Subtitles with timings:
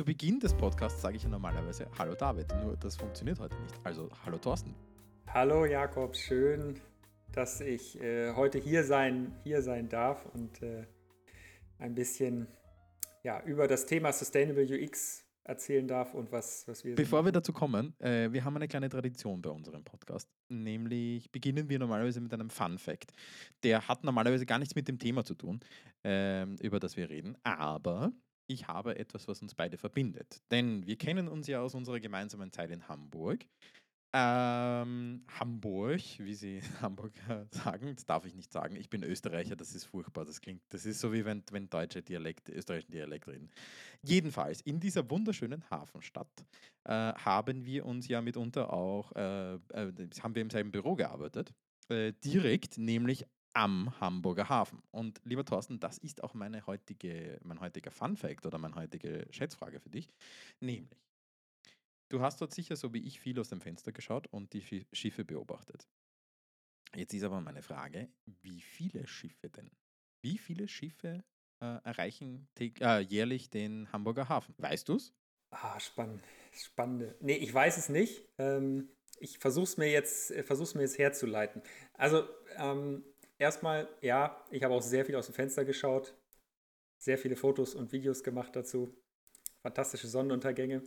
[0.00, 3.74] Zu Beginn des Podcasts sage ich ja normalerweise Hallo David, nur das funktioniert heute nicht.
[3.84, 4.74] Also Hallo Thorsten.
[5.26, 6.80] Hallo Jakob, schön,
[7.32, 10.86] dass ich äh, heute hier sein, hier sein darf und äh,
[11.78, 12.46] ein bisschen
[13.24, 16.94] ja, über das Thema Sustainable UX erzählen darf und was, was wir.
[16.94, 20.30] Bevor wir dazu kommen, äh, wir haben eine kleine Tradition bei unserem Podcast.
[20.48, 23.12] Nämlich beginnen wir normalerweise mit einem Fun Fact.
[23.64, 25.60] Der hat normalerweise gar nichts mit dem Thema zu tun,
[26.06, 27.36] äh, über das wir reden.
[27.42, 28.14] Aber
[28.50, 30.42] ich habe etwas, was uns beide verbindet.
[30.50, 33.46] Denn wir kennen uns ja aus unserer gemeinsamen Zeit in Hamburg.
[34.12, 38.74] Ähm, Hamburg, wie sie Hamburger sagen, das darf ich nicht sagen.
[38.74, 40.24] Ich bin Österreicher, das ist furchtbar.
[40.24, 43.50] Das klingt, das ist so wie wenn, wenn deutsche Dialekt, österreichischen Dialekt reden.
[44.02, 46.44] Jedenfalls, in dieser wunderschönen Hafenstadt
[46.84, 51.54] äh, haben wir uns ja mitunter auch, äh, äh, haben wir im selben Büro gearbeitet.
[51.88, 54.82] Äh, direkt, nämlich am Hamburger Hafen.
[54.90, 59.26] Und lieber Thorsten, das ist auch meine heutige, mein heutiger Fun Fact oder meine heutige
[59.30, 60.08] Schätzfrage für dich.
[60.60, 61.00] Nämlich,
[62.10, 65.24] Du hast dort sicher, so wie ich, viel aus dem Fenster geschaut und die Schiffe
[65.24, 65.88] beobachtet.
[66.94, 68.08] Jetzt ist aber meine Frage,
[68.42, 69.70] wie viele Schiffe denn?
[70.20, 71.22] Wie viele Schiffe
[71.60, 74.56] äh, erreichen äh, jährlich den Hamburger Hafen?
[74.58, 75.14] Weißt du es?
[75.50, 76.20] Ah, spannend.
[76.52, 77.16] Spannende.
[77.20, 78.24] Nee, ich weiß es nicht.
[78.38, 78.88] Ähm,
[79.20, 81.62] ich versuche es mir, mir jetzt herzuleiten.
[81.92, 83.04] Also, ähm,
[83.40, 86.14] erstmal, ja, ich habe auch sehr viel aus dem Fenster geschaut,
[86.98, 88.94] sehr viele Fotos und Videos gemacht dazu.
[89.62, 90.82] Fantastische Sonnenuntergänge.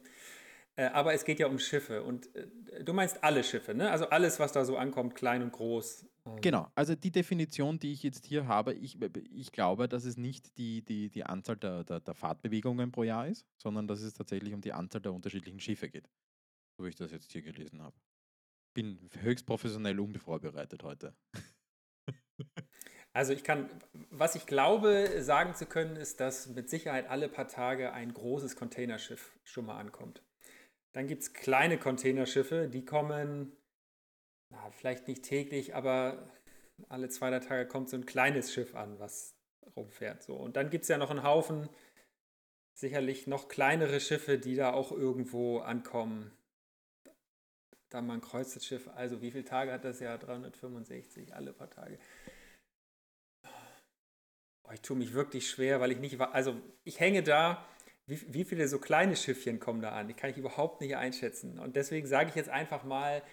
[0.76, 3.92] Äh, aber es geht ja um Schiffe und äh, du meinst alle Schiffe, ne?
[3.92, 6.08] Also alles, was da so ankommt, klein und groß.
[6.26, 6.42] Ähm.
[6.42, 8.98] Genau, also die Definition, die ich jetzt hier habe, ich,
[9.31, 13.28] ich glaube, dass es nicht die, die, die Anzahl der, der, der Fahrtbewegungen pro Jahr
[13.28, 16.09] ist, sondern dass es tatsächlich um die Anzahl der unterschiedlichen Schiffe geht.
[16.78, 17.96] So wie ich das jetzt hier gelesen habe.
[18.74, 21.16] Bin höchst professionell unbevorbereitet heute.
[23.16, 23.70] Also ich kann,
[24.09, 28.56] was ich glaube sagen zu können, ist, dass mit Sicherheit alle paar Tage ein großes
[28.56, 30.23] Containerschiff schon mal ankommt.
[30.94, 33.56] Dann gibt es kleine Containerschiffe, die kommen,
[34.50, 36.28] na, vielleicht nicht täglich, aber
[36.90, 39.35] alle zwei, drei Tage kommt so ein kleines Schiff an, was
[39.75, 40.24] rumfährt.
[40.24, 40.35] So.
[40.35, 41.69] Und dann gibt es ja noch einen Haufen,
[42.74, 46.31] sicherlich noch kleinere Schiffe, die da auch irgendwo ankommen.
[47.94, 48.90] Dann mal ein Kreuzfahrtschiff.
[48.96, 50.18] Also wie viele Tage hat das Jahr?
[50.18, 52.00] 365, alle paar Tage.
[54.66, 57.66] Oh, ich tue mich wirklich schwer, weil ich nicht, also ich hänge da
[58.06, 60.08] wie, wie viele so kleine Schiffchen kommen da an?
[60.08, 61.58] Die kann ich überhaupt nicht einschätzen.
[61.59, 63.24] Und deswegen sage ich jetzt einfach mal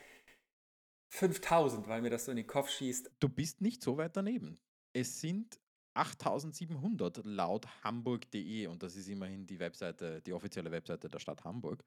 [1.13, 3.11] 5000, weil mir das so in den Kopf schießt.
[3.19, 4.61] Du bist nicht so weit daneben.
[4.93, 5.61] Es sind
[5.95, 11.85] 8700 laut hamburg.de und das ist immerhin die Webseite, die offizielle Webseite der Stadt Hamburg.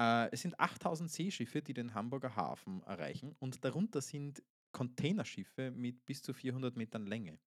[0.00, 6.06] Äh, es sind 8000 Seeschiffe, die den Hamburger Hafen erreichen und darunter sind Containerschiffe mit
[6.06, 7.38] bis zu 400 Metern Länge.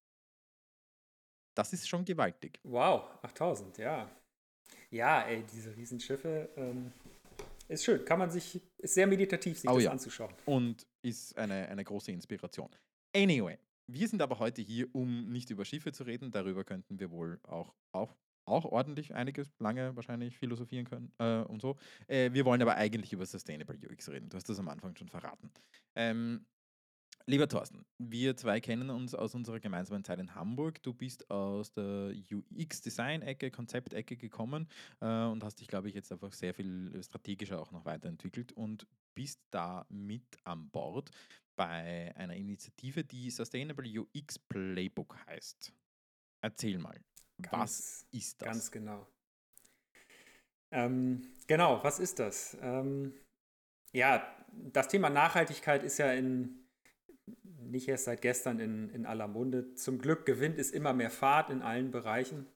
[1.54, 2.60] Das ist schon gewaltig.
[2.62, 4.10] Wow, 8000, ja.
[4.90, 6.92] Ja, ey, diese Riesenschiffe ähm,
[7.68, 8.04] ist schön.
[8.04, 9.90] Kann man sich, ist sehr meditativ, sich oh, das ja.
[9.90, 10.34] anzuschauen.
[10.44, 12.68] Und ist eine, eine große Inspiration.
[13.14, 16.30] Anyway, wir sind aber heute hier, um nicht über Schiffe zu reden.
[16.30, 18.14] Darüber könnten wir wohl auch, auch,
[18.46, 21.76] auch ordentlich einiges lange wahrscheinlich philosophieren können äh, und so.
[22.06, 24.28] Äh, wir wollen aber eigentlich über Sustainable UX reden.
[24.28, 25.50] Du hast das am Anfang schon verraten.
[25.94, 26.46] Ähm,
[27.26, 30.82] Lieber Thorsten, wir zwei kennen uns aus unserer gemeinsamen Zeit in Hamburg.
[30.82, 34.68] Du bist aus der UX-Design-Ecke, Konzeptecke gekommen
[35.00, 38.86] äh, und hast dich, glaube ich, jetzt einfach sehr viel strategischer auch noch weiterentwickelt und
[39.14, 41.10] bist da mit an Bord
[41.56, 45.72] bei einer Initiative, die Sustainable UX Playbook heißt.
[46.42, 47.00] Erzähl mal,
[47.42, 48.46] ganz, was ist das?
[48.48, 49.06] Ganz genau.
[50.70, 52.56] Ähm, genau, was ist das?
[52.60, 53.14] Ähm,
[53.92, 54.26] ja,
[54.72, 56.64] das Thema Nachhaltigkeit ist ja in
[57.74, 59.74] nicht erst seit gestern in, in aller Munde.
[59.74, 62.46] Zum Glück gewinnt es immer mehr Fahrt in allen Bereichen.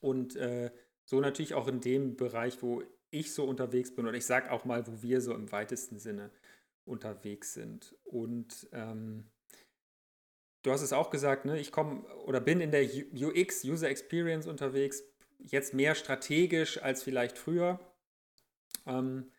[0.00, 0.70] Und äh,
[1.04, 4.64] so natürlich auch in dem Bereich, wo ich so unterwegs bin, oder ich sage auch
[4.64, 6.30] mal, wo wir so im weitesten Sinne
[6.84, 7.96] unterwegs sind.
[8.04, 9.30] Und ähm,
[10.62, 11.58] du hast es auch gesagt, ne?
[11.58, 15.02] ich komme oder bin in der UX, User Experience unterwegs,
[15.38, 17.80] jetzt mehr strategisch als vielleicht früher.
[18.86, 19.30] Ähm,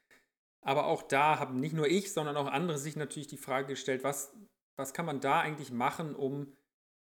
[0.61, 4.03] aber auch da haben nicht nur ich, sondern auch andere sich natürlich die Frage gestellt,
[4.03, 4.33] was
[4.81, 6.47] was kann man da eigentlich machen, um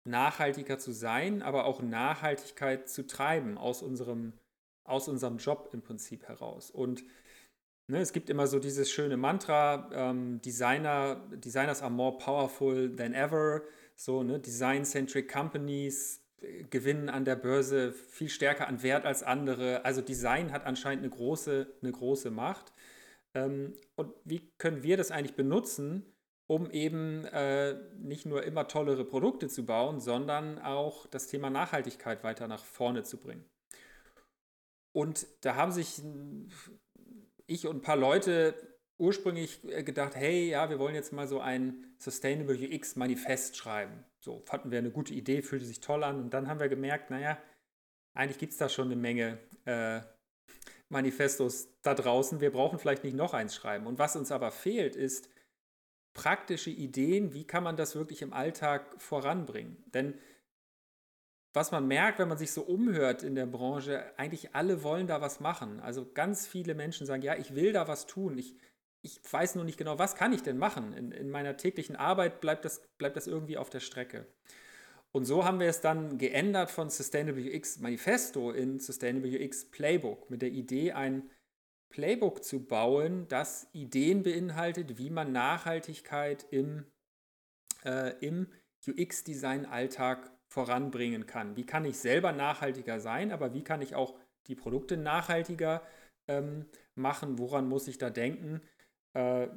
[0.04, 4.34] nachhaltiger zu sein, aber auch Nachhaltigkeit zu treiben aus unserem,
[4.84, 6.72] aus unserem Job im Prinzip heraus.
[6.72, 7.04] Und
[7.88, 13.14] ne, es gibt immer so dieses schöne Mantra, ähm, Designer, Designers are more powerful than
[13.14, 13.62] ever.
[14.04, 19.86] So, ne, Design-centric Companies äh, gewinnen an der Börse viel stärker an Wert als andere.
[19.86, 22.74] Also Design hat anscheinend eine große, eine große Macht.
[23.36, 26.04] Ähm, und wie können wir das eigentlich benutzen,
[26.48, 32.24] um eben äh, nicht nur immer tollere Produkte zu bauen, sondern auch das Thema Nachhaltigkeit
[32.24, 33.46] weiter nach vorne zu bringen.
[34.94, 36.02] Und da haben sich
[37.46, 38.56] ich und ein paar Leute
[39.02, 44.06] ursprünglich äh, gedacht, hey, ja, wir wollen jetzt mal so ein Sustainable UX Manifest schreiben.
[44.20, 46.22] So fanden wir eine gute Idee, fühlte sich toll an.
[46.22, 47.38] Und dann haben wir gemerkt, naja,
[48.14, 50.02] eigentlich gibt es da schon eine Menge äh,
[50.90, 52.42] Manifestos da draußen.
[52.42, 53.88] Wir brauchen vielleicht nicht noch eins schreiben.
[53.88, 55.30] Und was uns aber fehlt, ist
[56.14, 59.84] praktische Ideen, wie kann man das wirklich im Alltag voranbringen.
[59.94, 60.14] Denn
[61.54, 65.22] was man merkt, wenn man sich so umhört in der Branche, eigentlich alle wollen da
[65.22, 65.80] was machen.
[65.80, 68.38] Also ganz viele Menschen sagen, ja, ich will da was tun.
[68.38, 68.56] Ich,
[69.02, 70.94] ich weiß nur nicht genau, was kann ich denn machen.
[70.94, 74.28] In, in meiner täglichen Arbeit bleibt das, bleibt das irgendwie auf der Strecke.
[75.12, 80.30] Und so haben wir es dann geändert von Sustainable UX Manifesto in Sustainable UX Playbook
[80.30, 81.30] mit der Idee, ein
[81.90, 86.86] Playbook zu bauen, das Ideen beinhaltet, wie man Nachhaltigkeit im,
[87.84, 88.48] äh, im
[88.88, 91.58] UX-Design-Alltag voranbringen kann.
[91.58, 95.86] Wie kann ich selber nachhaltiger sein, aber wie kann ich auch die Produkte nachhaltiger
[96.30, 96.66] ähm,
[96.96, 97.38] machen?
[97.38, 98.62] Woran muss ich da denken?
[99.14, 99.48] Äh,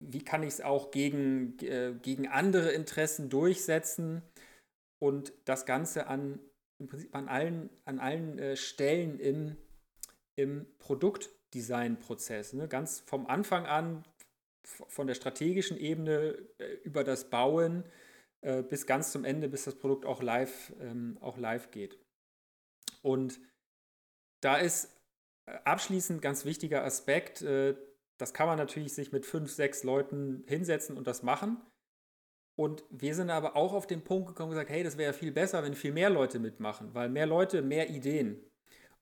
[0.00, 4.22] wie kann ich es auch gegen, äh, gegen andere Interessen durchsetzen
[4.98, 6.40] und das Ganze an,
[6.78, 9.56] im Prinzip an allen, an allen äh, Stellen im,
[10.36, 12.54] im Produktdesign-Prozess.
[12.54, 12.66] Ne?
[12.66, 14.04] Ganz vom Anfang an,
[14.64, 17.84] von der strategischen Ebene äh, über das Bauen,
[18.40, 21.98] äh, bis ganz zum Ende, bis das Produkt auch live, ähm, auch live geht.
[23.02, 23.38] Und
[24.40, 24.96] da ist
[25.46, 27.44] äh, abschließend ganz wichtiger Aspekt,
[28.20, 31.58] das kann man natürlich sich mit fünf, sechs Leuten hinsetzen und das machen.
[32.56, 35.18] Und wir sind aber auch auf den Punkt gekommen und gesagt, hey, das wäre ja
[35.18, 38.38] viel besser, wenn viel mehr Leute mitmachen, weil mehr Leute, mehr Ideen.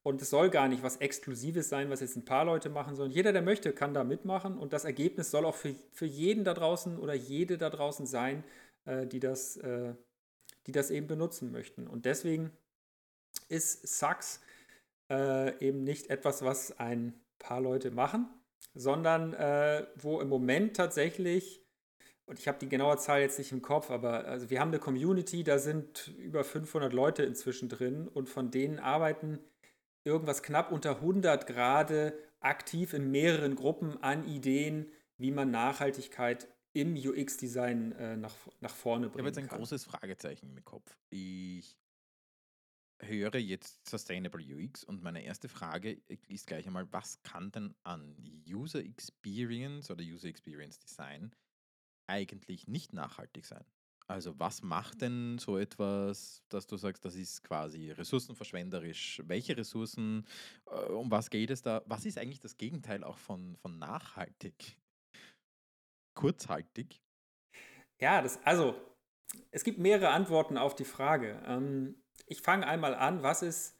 [0.04, 3.12] Und es soll gar nicht was Exklusives sein, was jetzt ein paar Leute machen, sondern
[3.12, 4.56] jeder, der möchte, kann da mitmachen.
[4.56, 8.44] Und das Ergebnis soll auch für, für jeden da draußen oder jede da draußen sein,
[8.84, 9.94] äh, die, das, äh,
[10.66, 11.88] die das eben benutzen möchten.
[11.88, 12.52] Und deswegen
[13.48, 14.40] ist Sachs
[15.10, 18.28] äh, eben nicht etwas, was ein paar Leute machen,
[18.74, 21.64] sondern äh, wo im Moment tatsächlich,
[22.26, 24.78] und ich habe die genaue Zahl jetzt nicht im Kopf, aber also wir haben eine
[24.78, 29.38] Community, da sind über 500 Leute inzwischen drin und von denen arbeiten
[30.04, 36.94] irgendwas knapp unter 100 gerade aktiv in mehreren Gruppen an Ideen, wie man Nachhaltigkeit im
[36.94, 39.58] UX-Design äh, nach, nach vorne bringen Ich habe jetzt ein kann.
[39.58, 40.96] großes Fragezeichen im Kopf.
[41.10, 41.76] Ich
[43.00, 48.16] höre jetzt Sustainable UX und meine erste Frage ist gleich einmal, was kann denn an
[48.48, 51.34] User Experience oder User Experience Design
[52.06, 53.64] eigentlich nicht nachhaltig sein?
[54.06, 59.22] Also was macht denn so etwas, dass du sagst, das ist quasi ressourcenverschwenderisch?
[59.26, 60.26] Welche Ressourcen,
[60.66, 61.82] äh, um was geht es da?
[61.84, 64.78] Was ist eigentlich das Gegenteil auch von, von nachhaltig?
[66.18, 67.00] kurzhaltig?
[68.00, 68.74] Ja, das, also,
[69.50, 71.40] es gibt mehrere Antworten auf die Frage.
[71.46, 73.76] Ähm, ich fange einmal an, was ist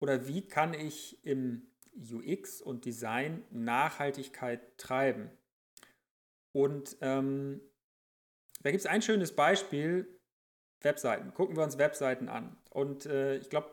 [0.00, 1.66] oder wie kann ich im
[1.96, 5.30] UX und Design Nachhaltigkeit treiben?
[6.52, 7.60] Und ähm,
[8.62, 10.08] da gibt es ein schönes Beispiel,
[10.84, 11.32] Webseiten.
[11.34, 12.56] Gucken wir uns Webseiten an.
[12.70, 13.70] Und äh, ich glaube,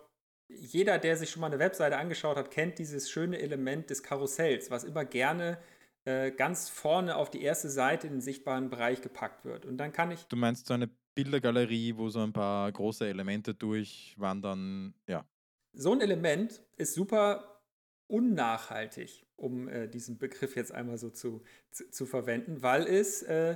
[0.47, 4.71] jeder, der sich schon mal eine Webseite angeschaut hat, kennt dieses schöne Element des Karussells,
[4.71, 5.57] was immer gerne
[6.05, 9.65] äh, ganz vorne auf die erste Seite in den sichtbaren Bereich gepackt wird.
[9.65, 10.25] Und dann kann ich.
[10.27, 15.25] Du meinst so eine Bildergalerie, wo so ein paar große Elemente durchwandern, ja.
[15.73, 17.61] So ein Element ist super
[18.07, 23.55] unnachhaltig, um äh, diesen Begriff jetzt einmal so zu, zu, zu verwenden, weil es, äh,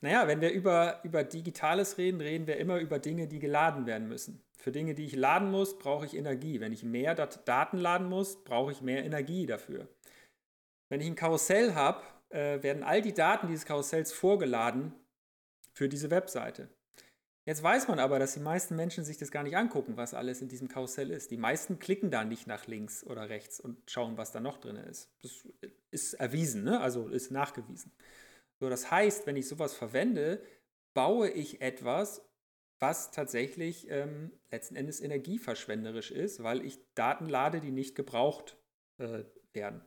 [0.00, 4.08] naja, wenn wir über, über Digitales reden, reden wir immer über Dinge, die geladen werden
[4.08, 4.42] müssen.
[4.58, 6.60] Für Dinge, die ich laden muss, brauche ich Energie.
[6.60, 9.88] Wenn ich mehr Dat Daten laden muss, brauche ich mehr Energie dafür.
[10.90, 14.92] Wenn ich ein Karussell habe, äh, werden all die Daten dieses Karussells vorgeladen
[15.72, 16.68] für diese Webseite.
[17.48, 20.42] Jetzt weiß man aber, dass die meisten Menschen sich das gar nicht angucken, was alles
[20.42, 21.30] in diesem Karussell ist.
[21.30, 24.76] Die meisten klicken da nicht nach links oder rechts und schauen, was da noch drin
[24.76, 25.10] ist.
[25.22, 25.48] Das
[25.90, 26.78] ist erwiesen, ne?
[26.78, 27.90] also ist nachgewiesen.
[28.60, 30.42] So, das heißt, wenn ich sowas verwende,
[30.92, 32.20] baue ich etwas,
[32.80, 38.58] was tatsächlich ähm, letzten Endes energieverschwenderisch ist, weil ich Daten lade, die nicht gebraucht
[38.98, 39.24] äh,
[39.54, 39.80] werden.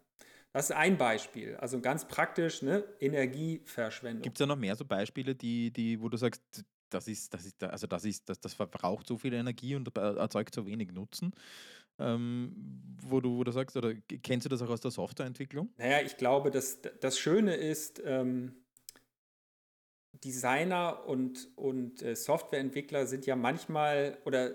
[0.51, 1.57] Das ist ein Beispiel.
[1.57, 2.83] Also ganz praktisch, ne?
[2.99, 4.23] Energieverschwendung.
[4.23, 7.45] Gibt es da noch mehr so Beispiele, die, die, wo du sagst, das ist, das
[7.45, 11.33] ist, also das ist, das, das verbraucht so viel Energie und erzeugt so wenig Nutzen?
[11.99, 12.55] Ähm,
[13.01, 13.93] wo, du, wo du sagst, oder
[14.23, 15.69] kennst du das auch aus der Softwareentwicklung?
[15.77, 18.55] Naja, ich glaube, dass das Schöne ist, ähm,
[20.23, 24.51] Designer und, und äh, Softwareentwickler sind ja manchmal oder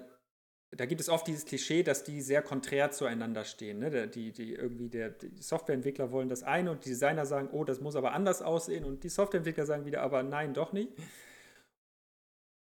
[0.72, 3.78] da gibt es oft dieses Klischee, dass die sehr konträr zueinander stehen.
[3.78, 4.08] Ne?
[4.08, 7.80] Die, die irgendwie der, die Softwareentwickler wollen das eine und die Designer sagen, oh, das
[7.80, 10.92] muss aber anders aussehen und die Softwareentwickler sagen wieder, aber nein, doch nicht.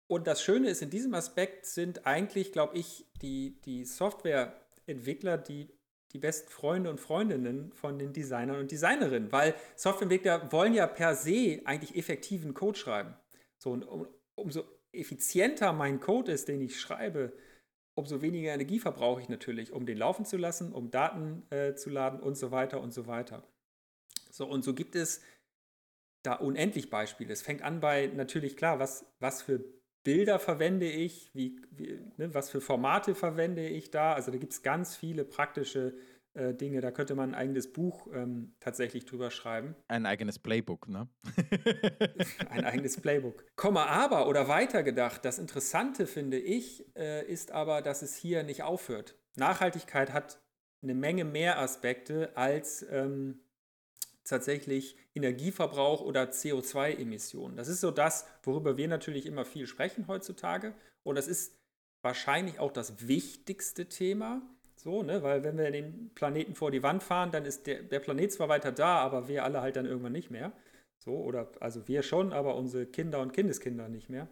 [0.07, 5.77] Und das Schöne ist, in diesem Aspekt sind eigentlich, glaube ich, die, die Softwareentwickler die
[6.13, 11.15] die besten Freunde und Freundinnen von den Designern und Designerinnen, weil Softwareentwickler wollen ja per
[11.15, 13.15] se eigentlich effektiven Code schreiben.
[13.57, 17.33] So, und um, umso effizienter mein Code ist, den ich schreibe,
[17.93, 21.89] umso weniger Energie verbrauche ich natürlich, um den laufen zu lassen, um Daten äh, zu
[21.89, 23.43] laden und so weiter und so weiter.
[24.31, 25.21] So, und so gibt es
[26.23, 27.33] da unendlich Beispiele.
[27.33, 29.63] Es fängt an bei natürlich klar, was, was für
[30.07, 34.13] Bilder verwende ich, wie, wie ne, was für Formate verwende ich da.
[34.13, 35.95] Also da gibt es ganz viele praktische
[36.33, 36.79] äh, Dinge.
[36.79, 39.75] Da könnte man ein eigenes Buch ähm, tatsächlich drüber schreiben.
[39.89, 41.09] Ein eigenes Playbook, ne?
[42.49, 43.43] ein eigenes Playbook.
[43.57, 48.63] Komma aber oder weitergedacht, das Interessante finde ich, äh, ist aber, dass es hier nicht
[48.63, 49.17] aufhört.
[49.35, 50.39] Nachhaltigkeit hat
[50.81, 53.41] eine Menge mehr Aspekte als ähm,
[54.29, 57.55] tatsächlich Energieverbrauch oder CO2-Emissionen.
[57.55, 60.73] Das ist so das, worüber wir natürlich immer viel sprechen heutzutage.
[61.03, 61.57] Und das ist
[62.03, 64.41] wahrscheinlich auch das wichtigste Thema.
[64.75, 65.23] So, ne?
[65.23, 68.49] Weil wenn wir den Planeten vor die Wand fahren, dann ist der, der Planet zwar
[68.49, 70.51] weiter da, aber wir alle halt dann irgendwann nicht mehr.
[70.99, 74.27] So, oder also wir schon, aber unsere Kinder und Kindeskinder nicht mehr.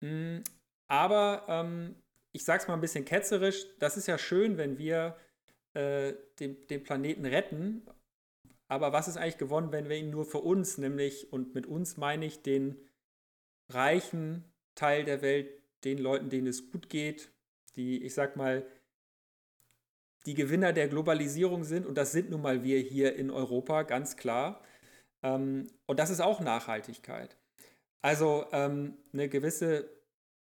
[0.00, 0.42] Mhm,
[0.88, 1.96] aber ähm,
[2.32, 5.16] ich sag's mal ein bisschen ketzerisch, das ist ja schön, wenn wir
[5.74, 7.86] äh, den, den Planeten retten
[8.72, 11.98] aber was ist eigentlich gewonnen, wenn wir ihn nur für uns, nämlich, und mit uns
[11.98, 12.78] meine ich den
[13.68, 15.50] reichen Teil der Welt,
[15.84, 17.30] den Leuten, denen es gut geht,
[17.76, 18.64] die, ich sag mal,
[20.24, 24.16] die Gewinner der Globalisierung sind, und das sind nun mal wir hier in Europa, ganz
[24.16, 24.64] klar.
[25.22, 27.36] Ähm, und das ist auch Nachhaltigkeit.
[28.00, 29.90] Also ähm, eine gewisse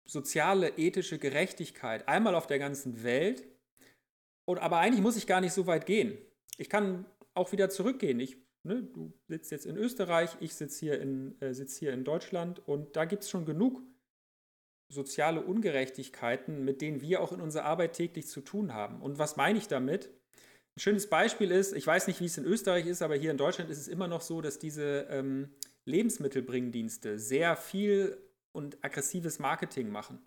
[0.04, 3.42] soziale, ethische Gerechtigkeit, einmal auf der ganzen Welt.
[4.44, 6.18] Und, aber eigentlich muss ich gar nicht so weit gehen.
[6.58, 8.20] Ich kann auch wieder zurückgehen.
[8.20, 12.04] Ich, ne, du sitzt jetzt in Österreich, ich sitze hier, in, äh, sitz hier in
[12.04, 13.82] Deutschland und da gibt es schon genug
[14.88, 19.00] soziale Ungerechtigkeiten, mit denen wir auch in unserer Arbeit täglich zu tun haben.
[19.00, 20.10] Und was meine ich damit?
[20.76, 23.38] Ein schönes Beispiel ist, ich weiß nicht, wie es in Österreich ist, aber hier in
[23.38, 25.50] Deutschland ist es immer noch so, dass diese ähm,
[25.84, 28.18] Lebensmittelbringdienste sehr viel
[28.52, 30.20] und aggressives Marketing machen.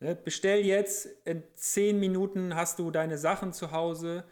[0.00, 4.24] Ne, bestell jetzt, in zehn Minuten hast du deine Sachen zu Hause,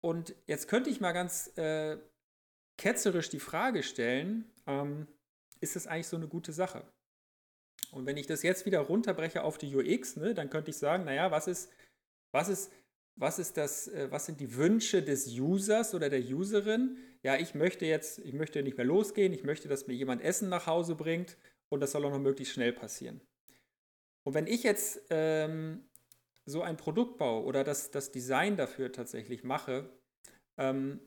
[0.00, 1.98] und jetzt könnte ich mal ganz äh,
[2.76, 5.06] ketzerisch die Frage stellen, ähm,
[5.60, 6.84] ist das eigentlich so eine gute Sache?
[7.90, 11.04] Und wenn ich das jetzt wieder runterbreche auf die UX, ne, dann könnte ich sagen,
[11.04, 11.72] naja, was ist,
[12.32, 12.70] was ist,
[13.16, 16.98] was ist das, äh, was sind die Wünsche des Users oder der Userin?
[17.22, 20.48] Ja, ich möchte jetzt, ich möchte nicht mehr losgehen, ich möchte, dass mir jemand Essen
[20.48, 21.36] nach Hause bringt
[21.68, 23.20] und das soll auch noch möglichst schnell passieren.
[24.24, 25.87] Und wenn ich jetzt ähm,
[26.48, 29.90] so ein Produkt baue oder das, das Design dafür tatsächlich mache,
[30.58, 31.00] ähm,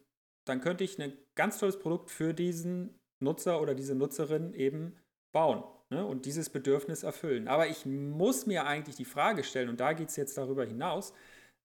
[0.45, 4.95] dann könnte ich ein ganz tolles Produkt für diesen Nutzer oder diese Nutzerin eben
[5.31, 7.47] bauen ne, und dieses Bedürfnis erfüllen.
[7.47, 11.13] Aber ich muss mir eigentlich die Frage stellen, und da geht es jetzt darüber hinaus,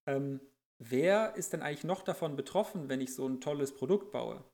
[0.06, 0.40] ähm,
[0.78, 4.44] wer ist denn eigentlich noch davon betroffen, wenn ich so ein tolles Produkt baue?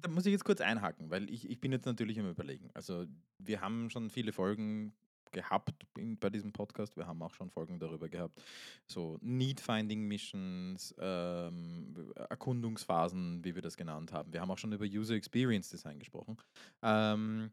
[0.00, 2.70] da muss ich jetzt kurz einhaken, weil ich, ich bin jetzt natürlich im Überlegen.
[2.74, 3.06] Also
[3.38, 4.92] wir haben schon viele Folgen
[5.34, 6.96] gehabt in, bei diesem Podcast.
[6.96, 8.42] Wir haben auch schon Folgen darüber gehabt.
[8.86, 14.32] So Need-Finding-Missions, ähm, Erkundungsphasen, wie wir das genannt haben.
[14.32, 16.38] Wir haben auch schon über User Experience Design gesprochen.
[16.82, 17.50] Ähm,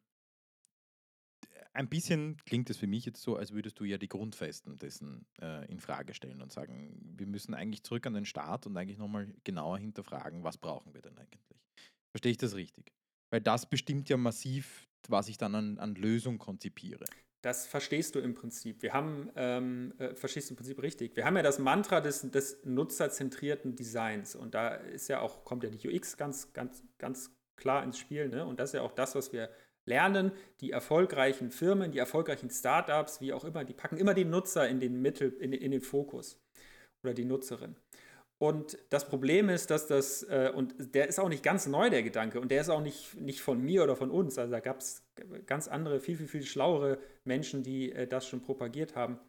[1.73, 5.25] ein bisschen klingt es für mich jetzt so, als würdest du ja die Grundfesten dessen
[5.41, 8.97] äh, in Frage stellen und sagen, wir müssen eigentlich zurück an den Start und eigentlich
[8.97, 11.41] nochmal genauer hinterfragen, was brauchen wir denn eigentlich?
[12.11, 12.91] Verstehe ich das richtig?
[13.29, 17.05] Weil das bestimmt ja massiv, was ich dann an, an Lösung konzipiere.
[17.41, 18.83] Das verstehst du im Prinzip.
[18.83, 21.15] Wir haben, ähm, äh, verstehst du im Prinzip richtig.
[21.15, 25.63] Wir haben ja das Mantra des, des nutzerzentrierten Designs und da ist ja auch, kommt
[25.63, 28.29] ja die UX ganz, ganz, ganz klar ins Spiel.
[28.29, 28.45] Ne?
[28.45, 29.49] Und das ist ja auch das, was wir
[29.85, 30.31] lernen.
[30.59, 34.79] Die erfolgreichen Firmen, die erfolgreichen Startups, wie auch immer, die packen immer den Nutzer in
[34.79, 36.39] den Mittel, in, in den Fokus
[37.03, 37.75] oder die Nutzerin.
[38.41, 42.01] Und das Problem ist, dass das, äh, und der ist auch nicht ganz neu, der
[42.01, 44.39] Gedanke, und der ist auch nicht, nicht von mir oder von uns.
[44.39, 45.03] Also da gab es
[45.45, 49.19] ganz andere, viel, viel, viel schlauere Menschen, die äh, das schon propagiert haben,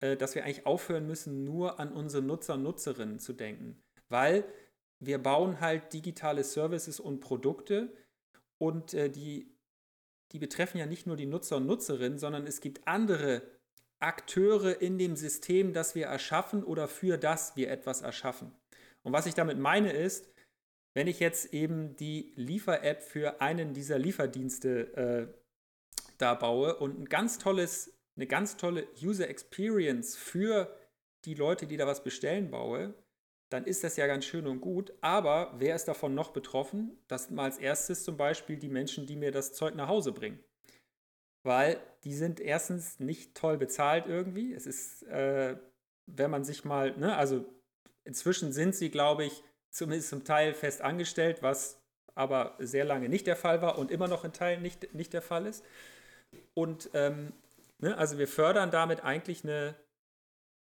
[0.00, 3.82] äh, dass wir eigentlich aufhören müssen, nur an unsere Nutzer und Nutzerinnen zu denken.
[4.08, 4.42] Weil
[5.00, 7.92] wir bauen halt digitale Services und Produkte
[8.56, 9.54] und äh, die,
[10.32, 13.42] die betreffen ja nicht nur die Nutzer und Nutzerinnen, sondern es gibt andere
[14.00, 18.52] Akteure in dem System, das wir erschaffen oder für das wir etwas erschaffen.
[19.02, 20.32] Und was ich damit meine ist,
[20.94, 27.04] wenn ich jetzt eben die Liefer-App für einen dieser Lieferdienste äh, da baue und ein
[27.06, 30.74] ganz tolles, eine ganz tolle User Experience für
[31.24, 32.94] die Leute, die da was bestellen, baue,
[33.50, 34.92] dann ist das ja ganz schön und gut.
[35.02, 36.98] Aber wer ist davon noch betroffen?
[37.08, 40.12] Das sind mal als erstes zum Beispiel die Menschen, die mir das Zeug nach Hause
[40.12, 40.42] bringen
[41.46, 44.52] weil die sind erstens nicht toll bezahlt irgendwie.
[44.52, 45.56] Es ist, äh,
[46.06, 47.44] wenn man sich mal, ne, also
[48.04, 51.80] inzwischen sind sie, glaube ich, zumindest zum Teil fest angestellt, was
[52.14, 55.22] aber sehr lange nicht der Fall war und immer noch in Teilen nicht, nicht der
[55.22, 55.64] Fall ist.
[56.54, 57.32] Und ähm,
[57.78, 59.76] ne, also wir fördern damit eigentlich eine,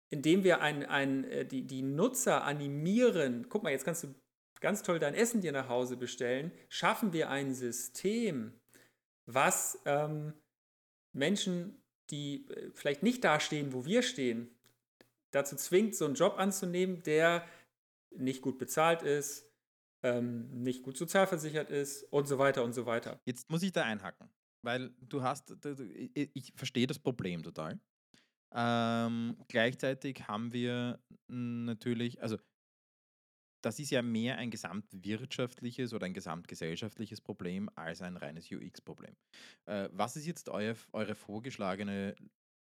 [0.10, 4.16] indem wir ein, ein, äh, die, die Nutzer animieren, guck mal, jetzt kannst du
[4.62, 8.54] ganz toll dein Essen dir nach Hause bestellen, schaffen wir ein System,
[9.26, 10.34] was ähm,
[11.14, 14.50] Menschen, die äh, vielleicht nicht da stehen, wo wir stehen,
[15.32, 17.46] dazu zwingt, so einen Job anzunehmen, der
[18.12, 19.50] nicht gut bezahlt ist,
[20.04, 23.20] ähm, nicht gut sozialversichert ist und so weiter und so weiter.
[23.26, 24.30] Jetzt muss ich da einhacken,
[24.62, 25.56] weil du hast,
[26.14, 27.80] ich verstehe das Problem total.
[28.54, 32.38] Ähm, gleichzeitig haben wir natürlich, also
[33.62, 39.16] das ist ja mehr ein gesamtwirtschaftliches oder ein gesamtgesellschaftliches Problem als ein reines UX-Problem.
[39.66, 42.16] Äh, was ist jetzt euer, eure vorgeschlagene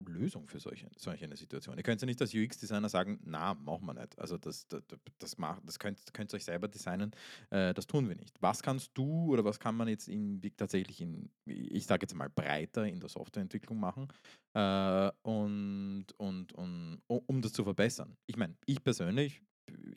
[0.06, 1.76] Lösung für solche, solche eine Situation.
[1.76, 4.18] Ihr könnt ja nicht als UX-Designer sagen, na, machen wir nicht.
[4.20, 4.84] Also das, das,
[5.18, 5.36] das,
[5.66, 7.12] das könnt, könnt ihr euch selber designen,
[7.50, 8.36] äh, das tun wir nicht.
[8.42, 12.30] Was kannst du oder was kann man jetzt in, tatsächlich in, ich sage jetzt mal,
[12.30, 14.08] breiter in der Softwareentwicklung machen
[14.54, 18.16] äh, und, und, und um das zu verbessern?
[18.28, 19.42] Ich meine, ich persönlich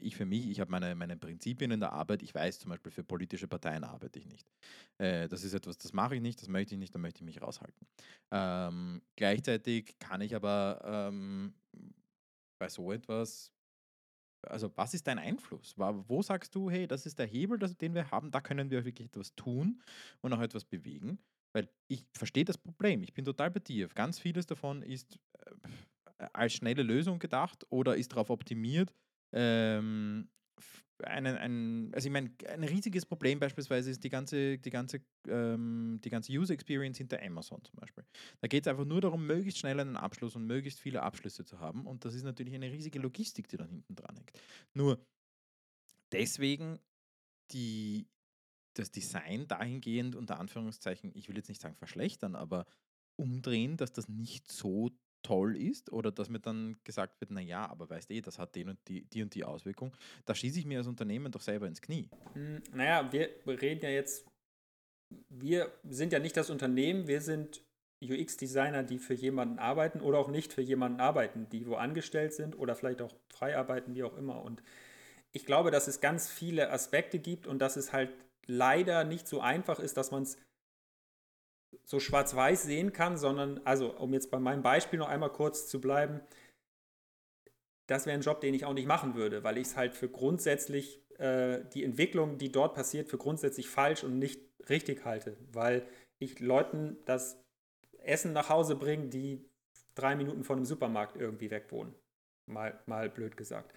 [0.00, 2.22] ich für mich, ich habe meine, meine Prinzipien in der Arbeit.
[2.22, 4.50] Ich weiß zum Beispiel, für politische Parteien arbeite ich nicht.
[4.98, 7.24] Äh, das ist etwas, das mache ich nicht, das möchte ich nicht, da möchte ich
[7.24, 7.86] mich raushalten.
[8.30, 11.54] Ähm, gleichzeitig kann ich aber ähm,
[12.58, 13.52] bei so etwas,
[14.46, 15.74] also was ist dein Einfluss?
[15.76, 19.08] Wo sagst du, hey, das ist der Hebel, den wir haben, da können wir wirklich
[19.08, 19.82] etwas tun
[20.20, 21.18] und auch etwas bewegen?
[21.52, 23.88] Weil ich verstehe das Problem, ich bin total bei dir.
[23.88, 25.18] Ganz vieles davon ist
[26.18, 28.94] äh, als schnelle Lösung gedacht oder ist darauf optimiert,
[29.32, 30.28] ähm,
[31.04, 35.98] einen, ein, also ich meine, ein riesiges Problem beispielsweise ist die ganze, die ganze, ähm,
[36.04, 38.04] die ganze User Experience hinter Amazon zum Beispiel.
[38.40, 41.58] Da geht es einfach nur darum, möglichst schnell einen Abschluss und möglichst viele Abschlüsse zu
[41.58, 41.86] haben.
[41.86, 44.32] Und das ist natürlich eine riesige Logistik, die da hinten dran hängt.
[44.74, 45.04] Nur
[46.12, 46.78] deswegen
[47.52, 48.06] die,
[48.74, 52.66] das Design dahingehend unter Anführungszeichen, ich will jetzt nicht sagen verschlechtern, aber
[53.16, 54.90] umdrehen, dass das nicht so
[55.22, 58.54] toll ist oder dass mir dann gesagt wird, naja, aber weißt du eh, das hat
[58.54, 61.66] den und die, die und die Auswirkung, da schieße ich mir als Unternehmen doch selber
[61.66, 62.08] ins Knie.
[62.34, 64.26] Hm, naja, wir reden ja jetzt,
[65.28, 67.62] wir sind ja nicht das Unternehmen, wir sind
[68.02, 72.58] UX-Designer, die für jemanden arbeiten oder auch nicht für jemanden arbeiten, die wo angestellt sind
[72.58, 74.42] oder vielleicht auch frei arbeiten, wie auch immer.
[74.42, 74.62] Und
[75.32, 78.10] ich glaube, dass es ganz viele Aspekte gibt und dass es halt
[78.46, 80.38] leider nicht so einfach ist, dass man es
[81.84, 85.80] so schwarz-weiß sehen kann, sondern, also um jetzt bei meinem Beispiel noch einmal kurz zu
[85.80, 86.20] bleiben,
[87.86, 90.08] das wäre ein Job, den ich auch nicht machen würde, weil ich es halt für
[90.08, 95.86] grundsätzlich äh, die Entwicklung, die dort passiert, für grundsätzlich falsch und nicht richtig halte, weil
[96.18, 97.42] ich Leuten das
[97.98, 99.44] Essen nach Hause bringe, die
[99.94, 101.94] drei Minuten von einem Supermarkt irgendwie wegwohnen.
[102.46, 103.74] Mal, mal blöd gesagt.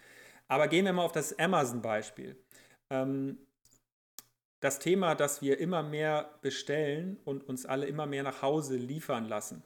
[0.47, 2.37] Aber gehen wir mal auf das Amazon-Beispiel.
[2.89, 3.39] Ähm,
[4.63, 9.27] das Thema, dass wir immer mehr bestellen und uns alle immer mehr nach Hause liefern
[9.27, 9.61] lassen,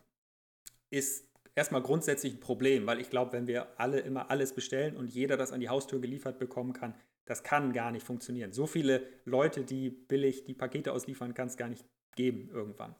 [0.89, 5.13] ist erstmal grundsätzlich ein Problem, weil ich glaube, wenn wir alle immer alles bestellen und
[5.13, 8.53] jeder das an die Haustür geliefert bekommen kann, das kann gar nicht funktionieren.
[8.53, 12.95] So viele Leute, die billig die Pakete ausliefern, kann es gar nicht geben irgendwann.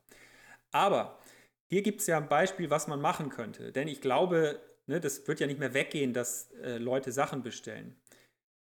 [0.72, 1.18] Aber
[1.66, 3.72] hier gibt es ja ein Beispiel, was man machen könnte.
[3.72, 7.96] Denn ich glaube, ne, das wird ja nicht mehr weggehen, dass äh, Leute Sachen bestellen.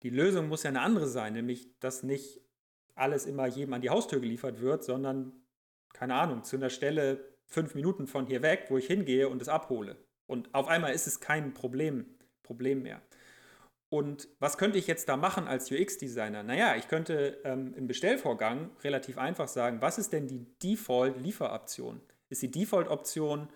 [0.03, 2.42] Die Lösung muss ja eine andere sein, nämlich dass nicht
[2.95, 5.34] alles immer jedem an die Haustür geliefert wird, sondern,
[5.93, 9.49] keine Ahnung, zu einer Stelle fünf Minuten von hier weg, wo ich hingehe und es
[9.49, 9.97] abhole.
[10.27, 12.06] Und auf einmal ist es kein Problem,
[12.43, 13.01] Problem mehr.
[13.89, 16.41] Und was könnte ich jetzt da machen als UX-Designer?
[16.41, 22.01] Naja, ich könnte ähm, im Bestellvorgang relativ einfach sagen, was ist denn die Default-Lieferoption?
[22.29, 23.49] Ist die Default-Option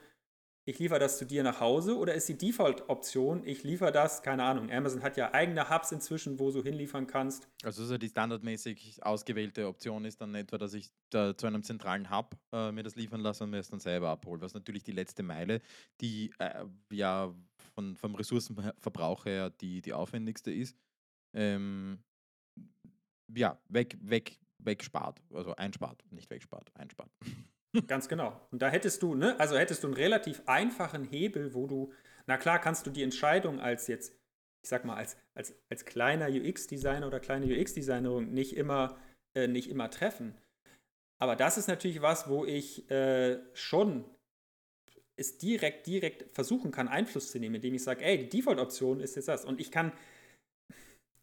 [0.68, 4.44] ich liefere das zu dir nach Hause oder ist die Default-Option, ich liefere das, keine
[4.44, 7.48] Ahnung, Amazon hat ja eigene Hubs inzwischen, wo du hinliefern kannst.
[7.64, 12.12] Also so die standardmäßig ausgewählte Option ist dann etwa, dass ich da zu einem zentralen
[12.12, 14.92] Hub äh, mir das liefern lasse und mir es dann selber abhole, was natürlich die
[14.92, 15.62] letzte Meile,
[16.02, 17.34] die äh, ja
[17.74, 20.76] von, vom Ressourcenverbrauch her die, die aufwendigste ist,
[21.34, 22.00] ähm,
[23.34, 27.12] ja, weg, weg, wegspart, also einspart, nicht wegspart, einspart.
[27.86, 28.48] Ganz genau.
[28.52, 31.94] Und da hättest du, ne, also hättest du einen relativ einfachen Hebel, wo du,
[32.26, 34.14] na klar, kannst du die Entscheidung als jetzt,
[34.64, 38.98] ich sag mal, als, als, als kleiner UX-Designer oder kleine UX-Designerin nicht immer,
[39.36, 40.36] äh, nicht immer treffen.
[41.20, 44.06] Aber das ist natürlich was, wo ich äh, schon
[45.16, 49.16] es direkt, direkt versuchen kann, Einfluss zu nehmen, indem ich sage, ey, die Default-Option ist
[49.16, 49.46] jetzt das.
[49.46, 49.92] Und ich kann,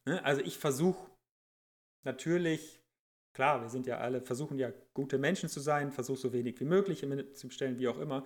[0.05, 1.11] ne, also ich versuche
[2.05, 2.84] natürlich
[3.35, 6.65] klar, wir sind ja alle, versuchen ja gute Menschen zu sein, versuche so wenig wie
[6.65, 8.25] möglich zu bestellen, wie auch immer.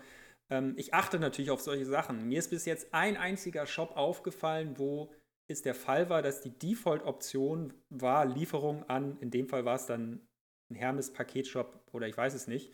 [0.51, 2.29] Ähm, ich achte natürlich auf solche Sachen.
[2.29, 5.13] Mir ist bis jetzt ein einziger Shop aufgefallen, wo
[5.51, 9.87] ist der Fall war, dass die Default-Option war Lieferung an, in dem Fall war es
[9.87, 10.21] dann
[10.71, 12.73] ein Hermes-Paketshop oder ich weiß es nicht.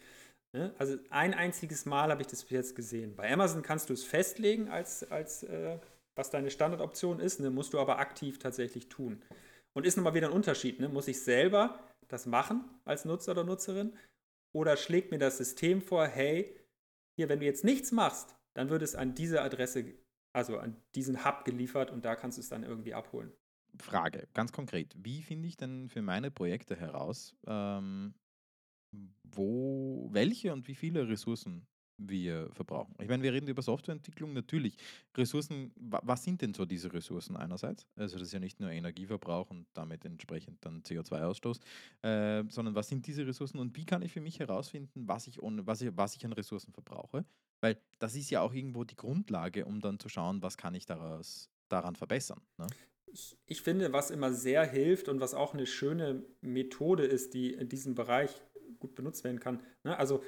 [0.52, 0.74] Ne?
[0.78, 3.14] Also ein einziges Mal habe ich das bis jetzt gesehen.
[3.14, 5.78] Bei Amazon kannst du es festlegen, als, als äh,
[6.16, 7.50] was deine Standardoption ist, ne?
[7.50, 9.22] musst du aber aktiv tatsächlich tun.
[9.76, 10.80] Und ist nochmal wieder ein Unterschied.
[10.80, 10.88] Ne?
[10.88, 13.96] Muss ich selber das machen als Nutzer oder Nutzerin?
[14.52, 16.56] Oder schlägt mir das System vor, hey,
[17.16, 19.94] hier, wenn du jetzt nichts machst, dann wird es an diese Adresse,
[20.32, 23.32] also an diesen Hub geliefert und da kannst du es dann irgendwie abholen.
[23.80, 28.14] Frage, ganz konkret, wie finde ich denn für meine Projekte heraus, ähm,
[29.24, 32.94] wo, welche und wie viele Ressourcen wir verbrauchen.
[33.00, 34.76] Ich meine, wir reden über Softwareentwicklung, natürlich.
[35.16, 37.86] Ressourcen, was sind denn so diese Ressourcen einerseits?
[37.96, 41.60] Also das ist ja nicht nur Energieverbrauch und damit entsprechend dann CO2-Ausstoß,
[42.02, 45.38] äh, sondern was sind diese Ressourcen und wie kann ich für mich herausfinden, was ich,
[45.40, 47.24] was, ich, was ich an Ressourcen verbrauche?
[47.60, 50.86] Weil das ist ja auch irgendwo die Grundlage, um dann zu schauen, was kann ich
[50.86, 52.40] daraus, daran verbessern.
[52.58, 52.66] Ne?
[53.06, 57.52] Ich, ich finde, was immer sehr hilft und was auch eine schöne Methode ist, die
[57.52, 58.42] in diesem Bereich
[58.80, 59.62] gut benutzt werden kann.
[59.84, 59.96] Ne?
[59.96, 60.22] Also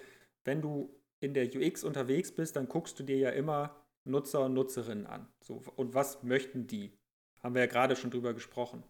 [0.44, 4.54] wenn du in der UX unterwegs bist, dann guckst du dir ja immer Nutzer und
[4.54, 5.28] Nutzerinnen an.
[5.40, 6.92] So, und was möchten die?
[7.42, 8.82] Haben wir ja gerade schon drüber gesprochen.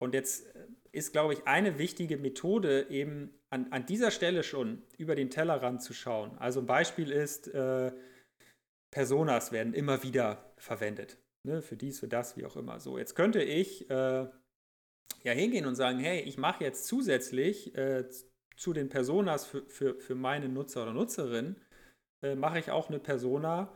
[0.00, 4.82] Und jetzt äh, ist, glaube ich, eine wichtige Methode eben an, an dieser Stelle schon
[4.96, 6.36] über den Tellerrand zu schauen.
[6.38, 7.92] Also ein Beispiel ist, äh,
[8.90, 11.18] Personas werden immer wieder verwendet.
[11.44, 12.80] Ne, für dies, für das, wie auch immer.
[12.80, 14.28] So, jetzt könnte ich äh,
[15.22, 18.04] ja hingehen und sagen, hey, ich mache jetzt zusätzlich äh,
[18.58, 21.56] zu den Personas für, für, für meine Nutzer oder Nutzerin,
[22.22, 23.72] äh, mache ich auch eine Persona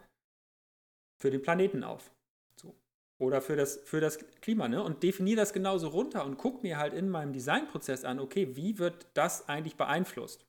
[1.20, 2.10] für den Planeten auf.
[2.56, 2.74] So.
[3.18, 4.66] Oder für das, für das Klima.
[4.66, 4.82] Ne?
[4.82, 8.78] Und definiere das genauso runter und gucke mir halt in meinem Designprozess an, okay, wie
[8.78, 10.44] wird das eigentlich beeinflusst?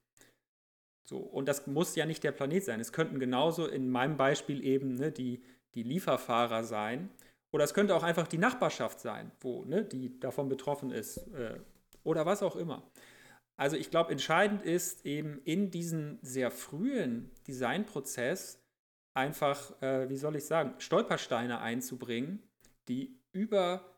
[1.07, 2.79] So, und das muss ja nicht der Planet sein.
[2.79, 5.43] Es könnten genauso in meinem Beispiel eben ne, die,
[5.75, 7.11] die Lieferfahrer sein.
[7.51, 11.17] Oder es könnte auch einfach die Nachbarschaft sein, wo ne, die davon betroffen ist.
[11.35, 11.59] Äh,
[12.03, 12.81] oder was auch immer.
[13.59, 18.63] Also ich glaube, entscheidend ist eben in diesen sehr frühen Designprozess
[19.13, 22.41] einfach, äh, wie soll ich sagen, Stolpersteine einzubringen,
[22.87, 23.93] die über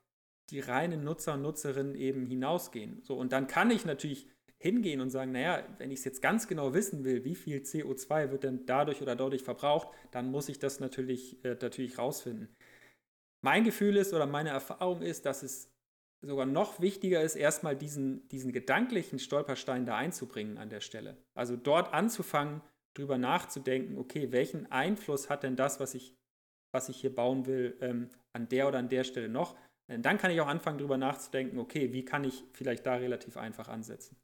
[0.50, 3.02] die reinen Nutzer und Nutzerinnen eben hinausgehen.
[3.02, 6.48] So, und dann kann ich natürlich hingehen und sagen, naja, wenn ich es jetzt ganz
[6.48, 10.60] genau wissen will, wie viel CO2 wird denn dadurch oder dadurch verbraucht, dann muss ich
[10.60, 12.56] das natürlich, äh, natürlich rausfinden.
[13.44, 15.75] Mein Gefühl ist oder meine Erfahrung ist, dass es
[16.26, 21.18] sogar noch wichtiger ist, erstmal diesen, diesen gedanklichen Stolperstein da einzubringen an der Stelle.
[21.34, 22.62] Also dort anzufangen,
[22.96, 26.16] drüber nachzudenken, okay, welchen Einfluss hat denn das, was ich,
[26.74, 29.58] was ich hier bauen will, ähm, an der oder an der Stelle noch?
[29.88, 33.38] Und dann kann ich auch anfangen, drüber nachzudenken, okay, wie kann ich vielleicht da relativ
[33.38, 34.18] einfach ansetzen.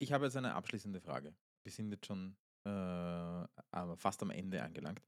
[0.00, 1.34] Ich habe jetzt eine abschließende Frage.
[1.64, 5.02] Wir sind jetzt schon äh, fast am Ende angelangt.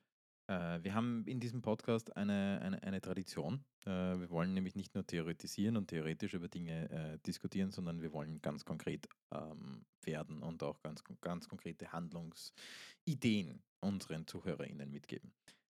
[0.50, 3.64] Äh, wir haben in diesem Podcast eine, eine, eine Tradition.
[3.86, 8.12] Äh, wir wollen nämlich nicht nur theoretisieren und theoretisch über Dinge äh, diskutieren, sondern wir
[8.12, 15.32] wollen ganz konkret ähm, werden und auch ganz, ganz konkrete Handlungsideen unseren ZuhörerInnen mitgeben.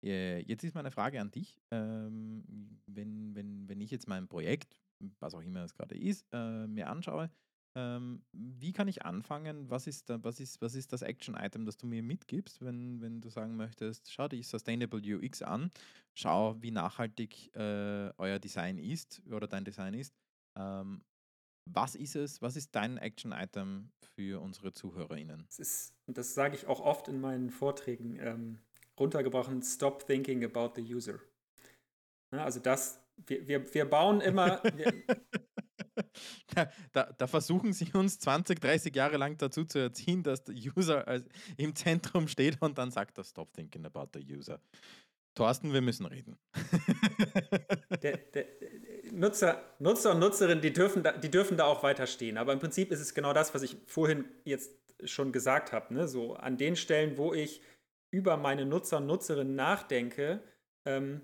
[0.03, 1.61] Jetzt ist meine Frage an dich.
[1.69, 4.81] Ähm, wenn, wenn, wenn ich jetzt mein Projekt,
[5.19, 7.29] was auch immer es gerade ist, mir anschaue,
[7.75, 9.69] ähm, wie kann ich anfangen?
[9.69, 13.21] Was ist, da, was ist, was ist das Action-Item, das du mir mitgibst, wenn, wenn
[13.21, 15.71] du sagen möchtest, schau dir Sustainable UX an,
[16.13, 20.13] schau, wie nachhaltig äh, euer Design ist oder dein Design ist.
[20.57, 21.03] Ähm,
[21.65, 25.45] was ist es, was ist dein Action-Item für unsere ZuhörerInnen?
[25.47, 28.59] Das, ist, das sage ich auch oft in meinen Vorträgen, ähm,
[28.99, 31.19] runtergebrochen, stop thinking about the user.
[32.33, 34.93] Ja, also das, wir, wir, wir bauen immer, wir,
[36.93, 41.21] da, da, versuchen sie uns 20, 30 Jahre lang dazu zu erziehen, dass der User
[41.57, 44.59] im Zentrum steht und dann sagt er, stop thinking about the user.
[45.35, 46.37] Thorsten, wir müssen reden.
[48.01, 48.45] Der, der,
[49.11, 52.37] Nutzer, Nutzer und Nutzerinnen, die dürfen, da, die dürfen da auch weiter stehen.
[52.37, 54.71] Aber im Prinzip ist es genau das, was ich vorhin jetzt
[55.03, 55.93] schon gesagt habe.
[55.93, 56.07] Ne?
[56.07, 57.61] So an den Stellen, wo ich
[58.09, 60.41] über meine Nutzer und Nutzerinnen nachdenke,
[60.85, 61.21] ähm,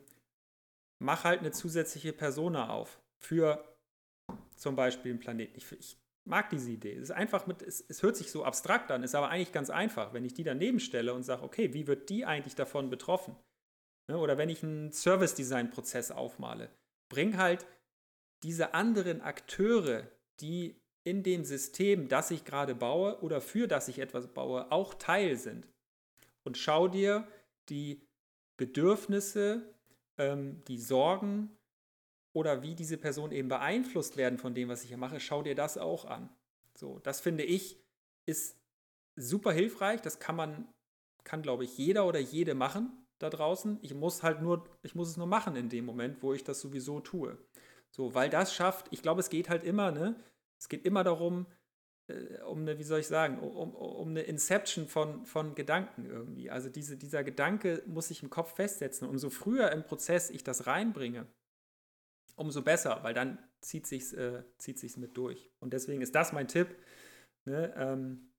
[0.99, 3.76] mach halt eine zusätzliche Persona auf für
[4.57, 5.57] zum Beispiel einen Planeten.
[5.57, 6.93] Ich, ich mag diese Idee.
[6.93, 9.69] Es ist einfach mit, es, es, hört sich so abstrakt an, ist aber eigentlich ganz
[9.69, 13.35] einfach, wenn ich die daneben stelle und sage, okay, wie wird die eigentlich davon betroffen?
[14.07, 14.17] Ne?
[14.17, 16.69] Oder wenn ich einen Service-Design-Prozess aufmale,
[17.09, 17.65] bring halt
[18.43, 20.07] diese anderen Akteure,
[20.41, 24.93] die in dem System, das ich gerade baue oder für das ich etwas baue, auch
[24.93, 25.67] Teil sind.
[26.43, 27.27] Und schau dir
[27.69, 28.01] die
[28.57, 29.73] Bedürfnisse,
[30.17, 31.56] ähm, die Sorgen
[32.37, 35.55] oder wie diese Personen eben beeinflusst werden von dem, was ich hier mache, schau dir
[35.55, 36.29] das auch an.
[36.75, 37.81] So, das finde ich
[38.27, 38.59] ist
[39.15, 40.01] super hilfreich.
[40.01, 40.67] Das kann man,
[41.23, 42.91] kann glaube ich jeder oder jede machen.
[43.19, 43.79] da draußen.
[43.81, 46.61] Ich muss halt nur, ich muss es nur machen in dem Moment, wo ich das
[46.61, 47.35] sowieso tue.
[47.89, 50.23] So, weil das schafft, ich glaube, es geht halt immer, ne?
[50.59, 51.47] Es geht immer darum,
[52.07, 56.51] äh, um eine, wie soll ich sagen, um, um eine Inception von, von Gedanken irgendwie.
[56.51, 59.07] Also diese, dieser Gedanke muss sich im Kopf festsetzen.
[59.07, 61.25] Umso früher im Prozess ich das reinbringe,
[62.37, 65.51] umso besser, weil dann zieht sich's, äh, zieht mit durch.
[65.59, 66.75] Und deswegen ist das mein Tipp.
[67.45, 67.73] Ne?
[67.75, 68.29] Ähm,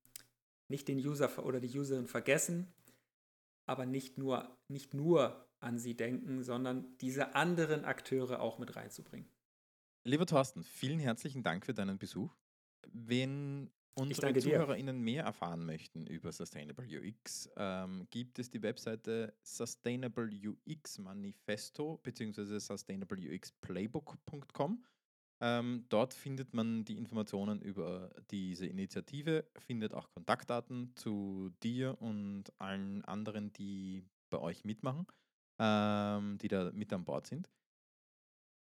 [0.70, 2.72] nicht den User oder die Userin vergessen,
[3.66, 9.28] aber nicht nur, nicht nur an sie denken, sondern diese anderen Akteure auch mit reinzubringen.
[10.04, 12.34] Lieber Thorsten, vielen herzlichen Dank für deinen Besuch.
[12.92, 20.30] Wenn unsere ZuhörerInnen mehr erfahren möchten über Sustainable UX, ähm, gibt es die Webseite Sustainable
[20.30, 22.58] UX Manifesto bzw.
[22.58, 24.84] sustainableuxplaybook.com.
[25.40, 32.46] Ähm, dort findet man die Informationen über diese Initiative, findet auch Kontaktdaten zu dir und
[32.58, 35.06] allen anderen, die bei euch mitmachen,
[35.60, 37.48] ähm, die da mit an Bord sind.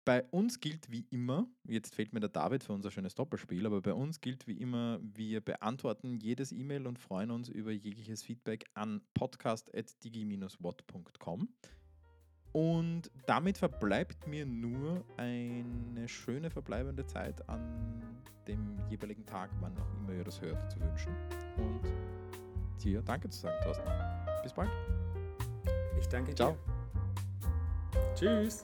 [0.07, 3.81] Bei uns gilt wie immer, jetzt fehlt mir der David für unser schönes Doppelspiel, aber
[3.81, 8.63] bei uns gilt wie immer, wir beantworten jedes E-Mail und freuen uns über jegliches Feedback
[8.73, 11.49] an podcast.digi-watt.com.
[12.53, 18.01] Und damit verbleibt mir nur eine schöne verbleibende Zeit an
[18.47, 21.13] dem jeweiligen Tag, wann auch immer ihr das hört, zu wünschen.
[21.57, 21.81] Und
[22.81, 23.83] dir Danke zu sagen, Thorsten.
[24.41, 24.71] Bis bald.
[25.99, 26.53] Ich danke Ciao.
[26.53, 26.59] dir.
[28.15, 28.63] Tschüss.